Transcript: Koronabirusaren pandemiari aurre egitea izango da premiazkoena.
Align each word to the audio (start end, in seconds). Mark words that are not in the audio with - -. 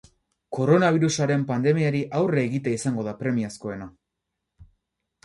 Koronabirusaren 0.57 1.43
pandemiari 1.51 2.01
aurre 2.19 2.45
egitea 2.47 2.79
izango 2.79 3.05
da 3.09 3.13
premiazkoena. 3.21 3.89